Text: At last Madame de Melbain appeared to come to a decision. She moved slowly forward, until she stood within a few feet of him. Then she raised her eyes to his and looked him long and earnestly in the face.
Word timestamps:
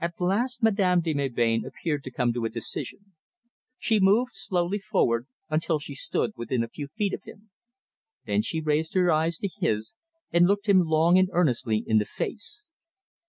At 0.00 0.20
last 0.20 0.60
Madame 0.64 1.02
de 1.02 1.14
Melbain 1.14 1.64
appeared 1.64 2.02
to 2.02 2.10
come 2.10 2.32
to 2.32 2.44
a 2.44 2.48
decision. 2.48 3.12
She 3.78 4.00
moved 4.00 4.32
slowly 4.34 4.80
forward, 4.80 5.28
until 5.48 5.78
she 5.78 5.94
stood 5.94 6.32
within 6.34 6.64
a 6.64 6.68
few 6.68 6.88
feet 6.88 7.14
of 7.14 7.22
him. 7.22 7.50
Then 8.26 8.42
she 8.42 8.60
raised 8.60 8.94
her 8.94 9.12
eyes 9.12 9.38
to 9.38 9.48
his 9.60 9.94
and 10.32 10.48
looked 10.48 10.68
him 10.68 10.80
long 10.80 11.16
and 11.16 11.28
earnestly 11.30 11.84
in 11.86 11.98
the 11.98 12.04
face. 12.04 12.64